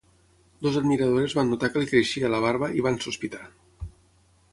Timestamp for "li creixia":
1.83-2.31